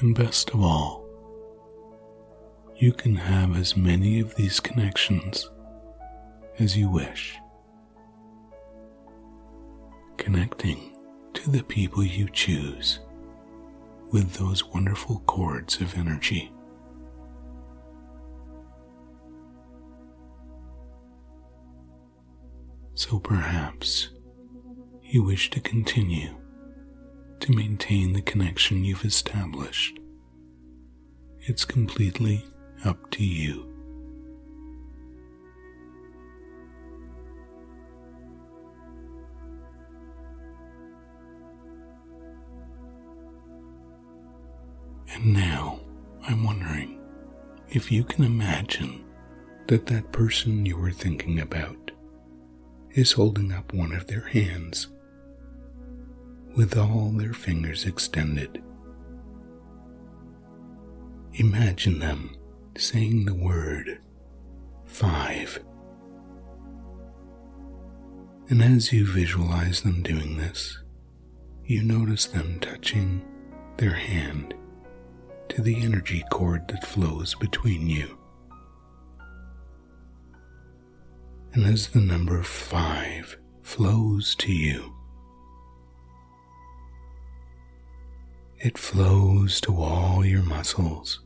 And 0.00 0.14
best 0.14 0.50
of 0.50 0.60
all, 0.60 1.06
you 2.76 2.92
can 2.92 3.14
have 3.14 3.56
as 3.56 3.76
many 3.76 4.18
of 4.18 4.34
these 4.34 4.58
connections 4.58 5.48
as 6.58 6.76
you 6.76 6.90
wish. 6.90 7.38
Connecting 10.24 10.96
to 11.34 11.50
the 11.50 11.62
people 11.64 12.02
you 12.02 12.30
choose 12.32 13.00
with 14.10 14.32
those 14.32 14.64
wonderful 14.64 15.20
cords 15.26 15.82
of 15.82 15.98
energy. 15.98 16.50
So 22.94 23.18
perhaps 23.18 24.08
you 25.02 25.22
wish 25.22 25.50
to 25.50 25.60
continue 25.60 26.34
to 27.40 27.52
maintain 27.52 28.14
the 28.14 28.22
connection 28.22 28.82
you've 28.82 29.04
established. 29.04 29.98
It's 31.40 31.66
completely 31.66 32.46
up 32.82 33.10
to 33.10 33.22
you. 33.22 33.73
And 45.14 45.32
now 45.32 45.80
I'm 46.26 46.42
wondering 46.44 47.00
if 47.68 47.92
you 47.92 48.02
can 48.02 48.24
imagine 48.24 49.04
that 49.68 49.86
that 49.86 50.10
person 50.10 50.66
you 50.66 50.76
were 50.76 50.90
thinking 50.90 51.38
about 51.38 51.92
is 52.90 53.12
holding 53.12 53.52
up 53.52 53.72
one 53.72 53.92
of 53.92 54.08
their 54.08 54.26
hands 54.26 54.88
with 56.56 56.76
all 56.76 57.10
their 57.10 57.32
fingers 57.32 57.84
extended. 57.86 58.62
Imagine 61.34 62.00
them 62.00 62.36
saying 62.76 63.24
the 63.24 63.34
word 63.34 64.00
five. 64.84 65.60
And 68.48 68.62
as 68.62 68.92
you 68.92 69.06
visualize 69.06 69.82
them 69.82 70.02
doing 70.02 70.36
this, 70.36 70.78
you 71.64 71.82
notice 71.82 72.26
them 72.26 72.58
touching 72.60 73.22
their 73.78 73.94
hand 73.94 74.54
to 75.50 75.62
the 75.62 75.82
energy 75.82 76.24
cord 76.30 76.68
that 76.68 76.86
flows 76.86 77.34
between 77.34 77.88
you. 77.88 78.18
And 81.52 81.64
as 81.64 81.88
the 81.88 82.00
number 82.00 82.42
five 82.42 83.36
flows 83.62 84.34
to 84.36 84.52
you, 84.52 84.94
It 88.64 88.78
flows 88.78 89.60
to 89.60 89.76
all 89.76 90.24
your 90.24 90.42
muscles 90.42 91.20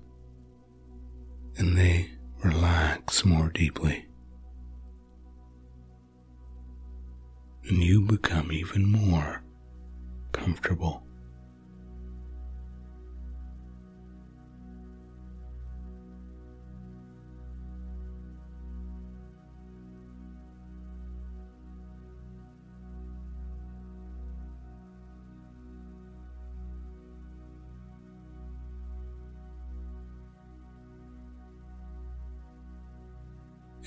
and 1.56 1.78
they 1.78 2.10
relax 2.42 3.24
more 3.24 3.48
deeply. 3.50 4.06
And 7.68 7.80
you 7.80 8.00
become 8.00 8.50
even 8.50 8.90
more 8.90 9.44
comfortable. 10.32 11.07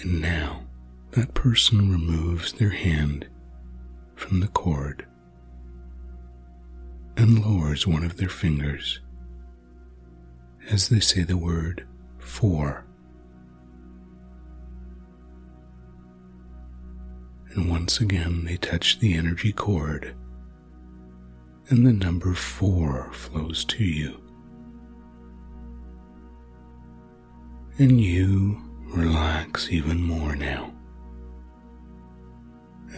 And 0.02 0.20
now 0.22 0.64
that 1.12 1.34
person 1.34 1.92
removes 1.92 2.54
their 2.54 2.70
hand 2.72 3.28
from 4.16 4.40
the 4.40 4.48
cord 4.48 5.06
and 7.18 7.44
lowers 7.46 7.86
one 7.86 8.04
of 8.04 8.18
their 8.18 8.30
fingers 8.30 9.00
as 10.70 10.90
they 10.90 11.00
say 11.00 11.24
the 11.24 11.38
word 11.38 11.86
four. 12.18 12.86
And 17.54 17.70
once 17.70 18.00
again, 18.00 18.46
they 18.46 18.56
touch 18.58 19.00
the 19.00 19.14
energy 19.16 19.52
cord, 19.52 20.16
and 21.68 21.86
the 21.86 21.92
number 21.92 22.34
four 22.34 23.12
flows 23.12 23.66
to 23.66 23.84
you. 23.84 24.22
And 27.78 28.00
you 28.00 28.71
relax 28.92 29.70
even 29.72 30.02
more 30.02 30.36
now 30.36 30.74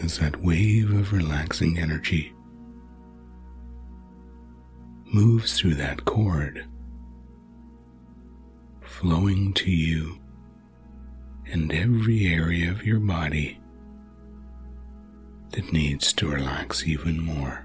as 0.02 0.18
that 0.18 0.42
wave 0.42 0.92
of 0.92 1.12
relaxing 1.12 1.78
energy 1.78 2.34
moves 5.14 5.56
through 5.56 5.74
that 5.74 6.04
cord, 6.04 6.66
flowing 8.82 9.52
to 9.52 9.70
you 9.70 10.18
and 11.46 11.72
every 11.72 12.26
area 12.26 12.68
of 12.70 12.84
your 12.84 12.98
body 12.98 13.60
that 15.50 15.72
needs 15.72 16.12
to 16.12 16.28
relax 16.28 16.84
even 16.84 17.20
more. 17.22 17.63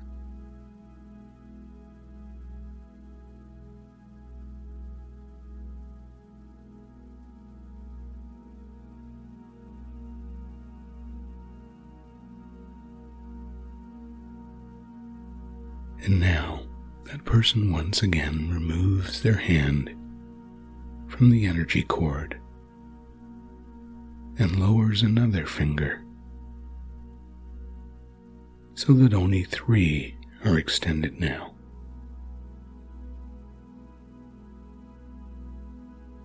And 16.03 16.19
now 16.19 16.62
that 17.05 17.25
person 17.25 17.71
once 17.71 18.01
again 18.03 18.49
removes 18.49 19.21
their 19.21 19.38
hand 19.38 19.95
from 21.07 21.29
the 21.29 21.45
energy 21.45 21.83
cord 21.83 22.39
and 24.38 24.59
lowers 24.59 25.01
another 25.01 25.45
finger 25.45 26.03
so 28.75 28.93
that 28.93 29.13
only 29.13 29.43
three 29.43 30.15
are 30.45 30.57
extended 30.57 31.19
now. 31.19 31.53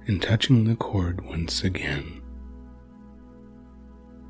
And 0.07 0.23
touching 0.23 0.65
the 0.65 0.77
cord 0.77 1.25
once 1.25 1.65
again, 1.65 2.23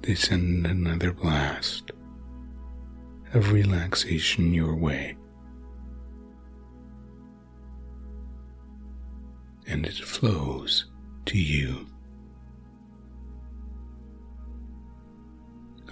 they 0.00 0.14
send 0.14 0.66
another 0.66 1.12
blast 1.12 1.90
of 3.34 3.52
relaxation 3.52 4.54
your 4.54 4.74
way. 4.74 5.16
And 9.66 9.86
it 9.86 9.94
flows 9.96 10.86
to 11.26 11.38
you, 11.38 11.86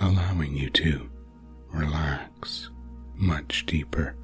allowing 0.00 0.56
you 0.56 0.70
to 0.70 1.10
relax 1.72 2.70
much 3.14 3.66
deeper. 3.66 4.16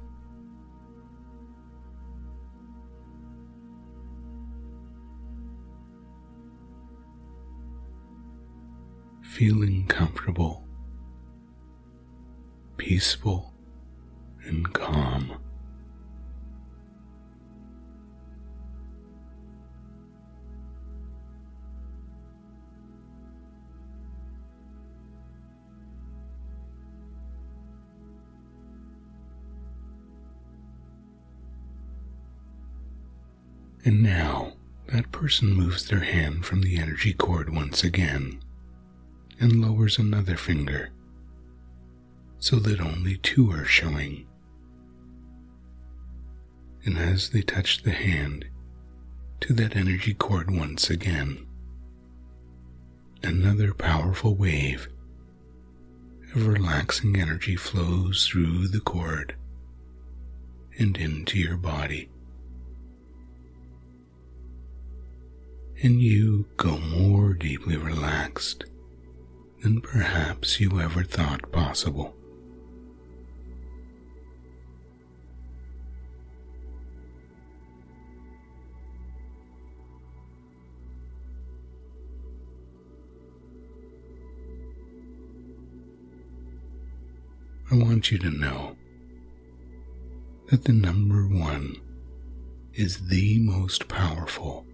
Feeling 9.23 9.87
comfortable, 9.87 10.67
peaceful, 12.77 13.53
and 14.43 14.73
calm. 14.73 15.39
And 33.89 34.03
now 34.03 34.53
that 34.89 35.11
person 35.11 35.51
moves 35.51 35.87
their 35.87 36.01
hand 36.01 36.45
from 36.45 36.61
the 36.61 36.77
energy 36.77 37.11
cord 37.11 37.49
once 37.49 37.83
again 37.83 38.39
and 39.39 39.63
lowers 39.63 39.97
another 39.97 40.37
finger 40.37 40.91
so 42.37 42.57
that 42.57 42.81
only 42.81 43.17
two 43.17 43.49
are 43.51 43.65
showing. 43.65 44.27
And 46.85 46.99
as 46.99 47.31
they 47.31 47.41
touch 47.41 47.81
the 47.81 47.89
hand 47.93 48.45
to 49.39 49.53
that 49.53 49.75
energy 49.75 50.13
cord 50.13 50.51
once 50.51 50.91
again, 50.91 51.47
another 53.23 53.73
powerful 53.73 54.35
wave 54.35 54.87
of 56.35 56.45
relaxing 56.45 57.19
energy 57.19 57.55
flows 57.55 58.27
through 58.27 58.67
the 58.67 58.81
cord 58.81 59.35
and 60.77 60.95
into 60.95 61.39
your 61.39 61.57
body. 61.57 62.07
And 65.81 66.01
you 66.01 66.45
go 66.57 66.77
more 66.77 67.33
deeply 67.33 67.77
relaxed 67.77 68.65
than 69.61 69.79
perhaps 69.79 70.59
you 70.59 70.79
ever 70.81 71.03
thought 71.03 71.51
possible. 71.51 72.15
I 87.71 87.75
want 87.75 88.11
you 88.11 88.17
to 88.17 88.31
know 88.31 88.75
that 90.47 90.63
the 90.63 90.73
number 90.73 91.27
one 91.27 91.75
is 92.73 93.07
the 93.09 93.37
most 93.39 93.87
powerful 93.87 94.65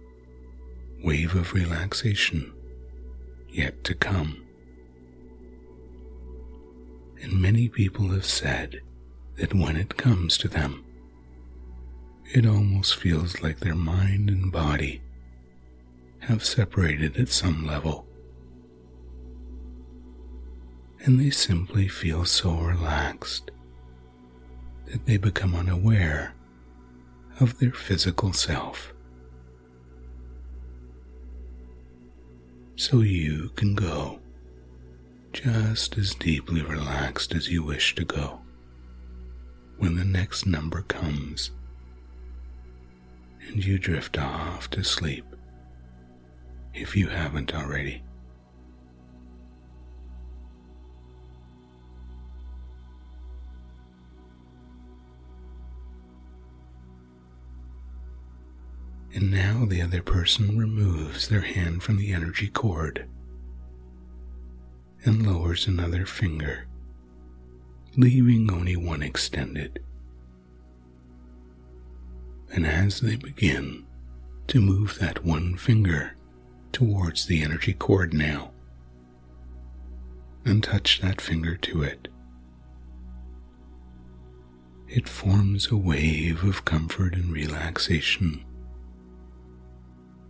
wave 1.06 1.36
of 1.36 1.52
relaxation 1.52 2.52
yet 3.48 3.84
to 3.84 3.94
come. 3.94 4.44
And 7.22 7.40
many 7.40 7.68
people 7.68 8.08
have 8.08 8.24
said 8.24 8.80
that 9.36 9.54
when 9.54 9.76
it 9.76 9.96
comes 9.96 10.36
to 10.38 10.48
them, 10.48 10.84
it 12.34 12.44
almost 12.44 12.96
feels 12.96 13.40
like 13.40 13.60
their 13.60 13.76
mind 13.76 14.28
and 14.30 14.50
body 14.50 15.00
have 16.18 16.44
separated 16.44 17.16
at 17.16 17.28
some 17.28 17.64
level. 17.64 18.04
And 21.04 21.20
they 21.20 21.30
simply 21.30 21.86
feel 21.86 22.24
so 22.24 22.52
relaxed 22.56 23.52
that 24.86 25.06
they 25.06 25.18
become 25.18 25.54
unaware 25.54 26.34
of 27.38 27.60
their 27.60 27.70
physical 27.70 28.32
self. 28.32 28.92
So 32.76 33.00
you 33.00 33.50
can 33.56 33.74
go. 33.74 34.20
Just 35.32 35.98
as 35.98 36.14
deeply 36.14 36.62
relaxed 36.62 37.34
as 37.34 37.50
you 37.50 37.62
wish 37.62 37.94
to 37.94 38.04
go. 38.04 38.40
When 39.78 39.96
the 39.96 40.04
next 40.04 40.46
number 40.46 40.82
comes. 40.82 41.50
And 43.48 43.64
you 43.64 43.78
drift 43.78 44.18
off 44.18 44.70
to 44.70 44.84
sleep. 44.84 45.24
If 46.74 46.96
you 46.96 47.08
haven't 47.08 47.54
already. 47.54 48.02
And 59.16 59.30
now 59.30 59.64
the 59.64 59.80
other 59.80 60.02
person 60.02 60.58
removes 60.58 61.28
their 61.28 61.40
hand 61.40 61.82
from 61.82 61.96
the 61.96 62.12
energy 62.12 62.48
cord 62.48 63.08
and 65.04 65.26
lowers 65.26 65.66
another 65.66 66.04
finger, 66.04 66.66
leaving 67.96 68.52
only 68.52 68.76
one 68.76 69.02
extended. 69.02 69.82
And 72.52 72.66
as 72.66 73.00
they 73.00 73.16
begin 73.16 73.86
to 74.48 74.60
move 74.60 74.98
that 74.98 75.24
one 75.24 75.56
finger 75.56 76.14
towards 76.72 77.24
the 77.24 77.42
energy 77.42 77.72
cord 77.72 78.12
now, 78.12 78.50
and 80.44 80.62
touch 80.62 81.00
that 81.00 81.22
finger 81.22 81.56
to 81.56 81.82
it, 81.82 82.08
it 84.88 85.08
forms 85.08 85.68
a 85.68 85.76
wave 85.76 86.44
of 86.44 86.66
comfort 86.66 87.14
and 87.14 87.32
relaxation 87.32 88.45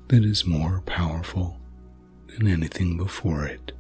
that 0.09 0.25
is 0.25 0.47
more 0.47 0.83
powerful 0.87 1.59
than 2.29 2.47
anything 2.47 2.97
before 2.97 3.45
it. 3.45 3.73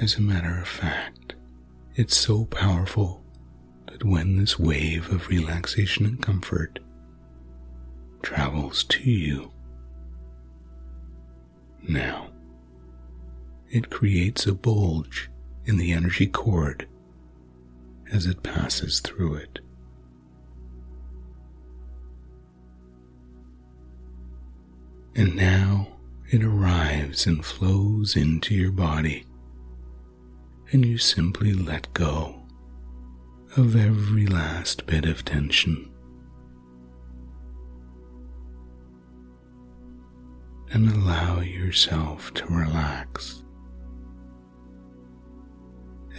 As 0.00 0.16
a 0.16 0.22
matter 0.22 0.58
of 0.58 0.68
fact, 0.68 1.34
it's 1.94 2.16
so 2.16 2.44
powerful 2.46 3.22
that 3.86 4.04
when 4.04 4.36
this 4.36 4.58
wave 4.58 5.10
of 5.10 5.28
relaxation 5.28 6.04
and 6.04 6.20
comfort 6.20 6.80
travels 8.22 8.84
to 8.84 9.10
you, 9.10 9.52
now 11.88 12.28
it 13.70 13.90
creates 13.90 14.46
a 14.46 14.52
bulge 14.52 15.30
in 15.64 15.76
the 15.78 15.92
energy 15.92 16.26
cord 16.26 16.86
as 18.12 18.26
it 18.26 18.42
passes 18.42 19.00
through 19.00 19.34
it. 19.34 19.60
And 25.18 25.34
now 25.34 25.88
it 26.30 26.44
arrives 26.44 27.26
and 27.26 27.42
flows 27.42 28.16
into 28.16 28.54
your 28.54 28.70
body, 28.70 29.24
and 30.72 30.84
you 30.84 30.98
simply 30.98 31.54
let 31.54 31.92
go 31.94 32.42
of 33.56 33.74
every 33.74 34.26
last 34.26 34.84
bit 34.86 35.06
of 35.06 35.24
tension. 35.24 35.90
And 40.72 40.92
allow 40.92 41.40
yourself 41.40 42.34
to 42.34 42.46
relax 42.46 43.42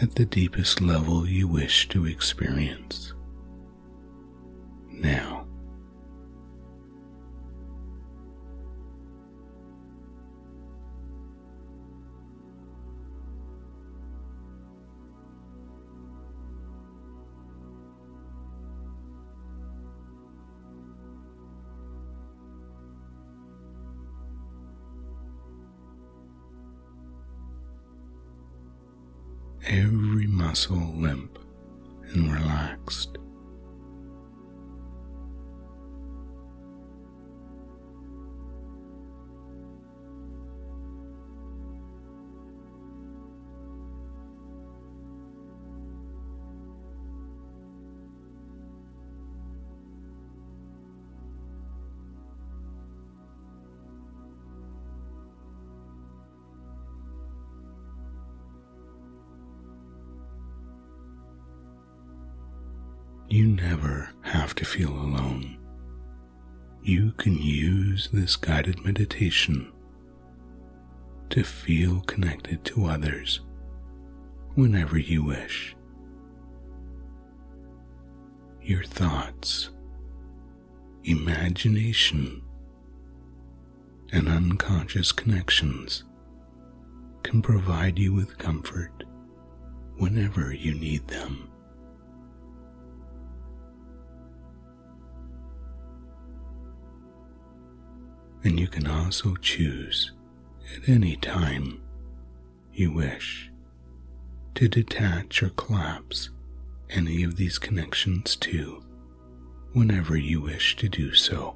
at 0.01 0.15
the 0.15 0.25
deepest 0.25 0.81
level 0.81 1.27
you 1.27 1.47
wish 1.47 1.87
to 1.89 2.07
experience. 2.07 3.13
Now, 4.89 5.46
limp 30.97 31.37
and 32.13 32.33
relaxed. 32.33 33.16
You 63.29 63.47
never 63.47 64.09
have 64.21 64.55
to 64.55 64.65
feel 64.65 64.91
alone. 64.91 65.57
You 66.81 67.11
can 67.17 67.37
use 67.37 68.09
this 68.11 68.35
guided 68.35 68.83
meditation 68.85 69.71
to 71.29 71.43
feel 71.43 72.01
connected 72.01 72.63
to 72.65 72.85
others 72.85 73.41
whenever 74.55 74.97
you 74.97 75.23
wish. 75.23 75.75
your 78.67 78.83
thoughts, 78.83 79.69
imagination, 81.05 82.41
and 84.11 84.27
unconscious 84.27 85.13
connections 85.13 86.03
can 87.23 87.41
provide 87.41 87.97
you 87.97 88.13
with 88.13 88.37
comfort 88.37 89.05
whenever 89.95 90.53
you 90.53 90.73
need 90.73 91.07
them. 91.07 91.46
And 98.43 98.59
you 98.59 98.67
can 98.67 98.87
also 98.87 99.35
choose 99.35 100.13
at 100.75 100.87
any 100.87 101.15
time 101.17 101.81
you 102.71 102.91
wish 102.91 103.51
to 104.55 104.67
detach 104.67 105.43
or 105.43 105.49
collapse 105.49 106.29
any 106.89 107.23
of 107.23 107.35
these 107.35 107.57
connections 107.57 108.35
too 108.35 108.83
whenever 109.73 110.17
you 110.17 110.41
wish 110.41 110.75
to 110.77 110.87
do 110.87 111.13
so. 111.13 111.55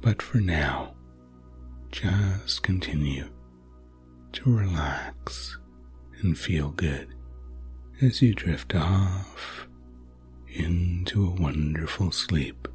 But 0.00 0.22
for 0.22 0.38
now, 0.38 0.94
just 1.90 2.62
continue 2.62 3.30
to 4.32 4.50
relax 4.50 5.58
and 6.20 6.38
feel 6.38 6.70
good 6.70 7.14
as 8.02 8.20
you 8.22 8.34
drift 8.34 8.74
off 8.74 9.66
into 10.48 11.26
a 11.26 11.40
wonderful 11.40 12.10
sleep. 12.10 12.68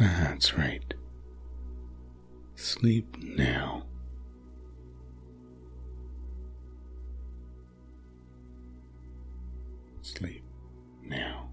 That's 0.00 0.56
right. 0.56 0.94
Sleep 2.54 3.18
now. 3.20 3.82
Sleep 10.00 10.42
now. 11.02 11.49